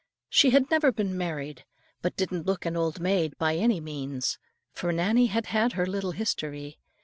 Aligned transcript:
She 0.31 0.49
had 0.49 0.71
never 0.71 0.91
been 0.91 1.15
married, 1.15 1.63
but 2.01 2.15
didn't 2.15 2.47
look 2.47 2.65
an 2.65 2.75
old 2.75 2.99
maid 2.99 3.37
by 3.37 3.55
any 3.57 3.79
means. 3.79 4.39
For 4.71 4.91
Nannie 4.91 5.27
had 5.27 5.45
had 5.45 5.73
her 5.73 5.85
little 5.85 6.13
history. 6.13 6.79